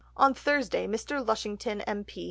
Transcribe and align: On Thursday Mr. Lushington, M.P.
On 0.17 0.33
Thursday 0.33 0.87
Mr. 0.87 1.23
Lushington, 1.23 1.81
M.P. 1.85 2.19